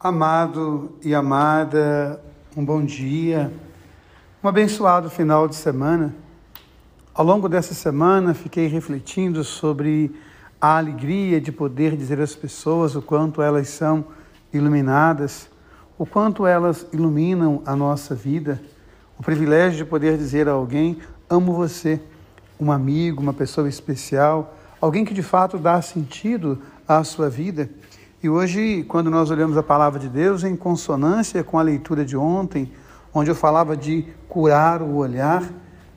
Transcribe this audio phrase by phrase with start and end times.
[0.00, 2.22] Amado e amada,
[2.56, 3.52] um bom dia,
[4.40, 6.14] um abençoado final de semana.
[7.12, 10.14] Ao longo dessa semana, fiquei refletindo sobre
[10.60, 14.04] a alegria de poder dizer às pessoas o quanto elas são
[14.52, 15.50] iluminadas,
[15.98, 18.62] o quanto elas iluminam a nossa vida,
[19.18, 22.00] o privilégio de poder dizer a alguém: amo você,
[22.60, 27.68] um amigo, uma pessoa especial, alguém que de fato dá sentido à sua vida.
[28.20, 32.16] E hoje, quando nós olhamos a palavra de Deus em consonância com a leitura de
[32.16, 32.72] ontem,
[33.14, 35.44] onde eu falava de curar o olhar,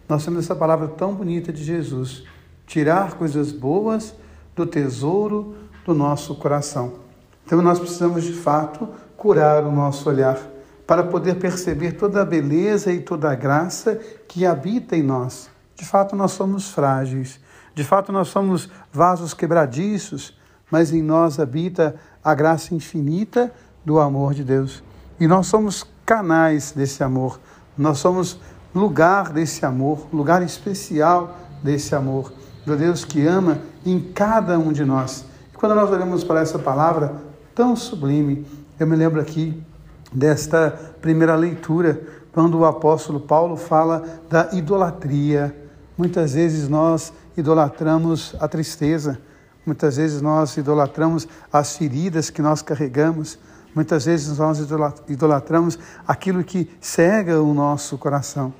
[0.08, 2.24] nós temos essa palavra tão bonita de Jesus:
[2.68, 4.14] tirar coisas boas
[4.56, 6.94] do tesouro do nosso coração.
[7.44, 10.40] Então, nós precisamos de fato curar o nosso olhar
[10.86, 15.50] para poder perceber toda a beleza e toda a graça que habita em nós.
[15.76, 17.40] De fato, nós somos frágeis,
[17.74, 20.38] de fato, nós somos vasos quebradiços,
[20.70, 23.52] mas em nós habita a graça infinita
[23.86, 24.84] do amor de Deus.
[25.20, 27.40] E nós somos canais desse amor,
[27.78, 28.40] nós somos
[28.74, 32.32] lugar desse amor, lugar especial desse amor,
[32.66, 35.26] do Deus que ama em cada um de nós.
[35.54, 37.16] E quando nós olhamos para essa palavra
[37.54, 38.46] tão sublime,
[38.80, 39.62] eu me lembro aqui
[40.12, 45.56] desta primeira leitura, quando o apóstolo Paulo fala da idolatria.
[45.98, 49.20] Muitas vezes nós idolatramos a tristeza,
[49.66, 53.38] Muitas vezes nós idolatramos as feridas que nós carregamos,
[53.76, 54.60] muitas vezes nós
[55.08, 58.54] idolatramos aquilo que cega o nosso coração.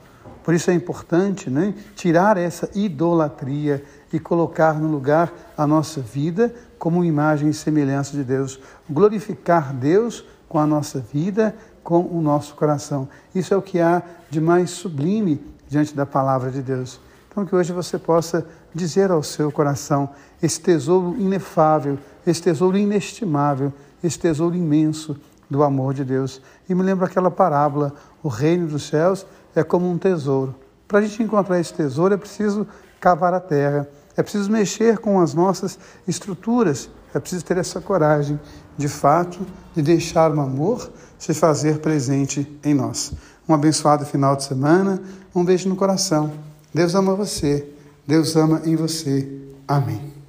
[0.44, 6.54] Por isso é importante né, tirar essa idolatria e colocar no lugar a nossa vida
[6.80, 8.60] como imagem e semelhança de Deus.
[8.90, 13.08] Glorificar Deus com a nossa vida, com o nosso coração.
[13.34, 17.00] Isso é o que há de mais sublime diante da palavra de Deus.
[17.32, 20.10] Então, que hoje você possa dizer ao seu coração
[20.44, 23.72] esse tesouro inefável, esse tesouro inestimável,
[24.04, 25.16] esse tesouro imenso
[25.50, 26.42] do amor de Deus.
[26.68, 30.54] E me lembro aquela parábola: o reino dos céus é como um tesouro.
[30.90, 32.68] Para a gente encontrar esse tesouro é preciso
[33.00, 33.88] cavar a terra,
[34.18, 38.38] é preciso mexer com as nossas estruturas, é preciso ter essa coragem,
[38.78, 39.40] de fato,
[39.74, 43.14] de deixar o amor se fazer presente em nós.
[43.48, 45.02] Um abençoado final de semana,
[45.34, 46.51] um beijo no coração.
[46.74, 47.68] Deus ama você,
[48.08, 49.28] Deus ama em você.
[49.68, 50.21] Amém.